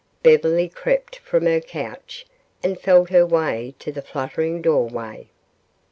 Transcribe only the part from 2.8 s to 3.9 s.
felt her way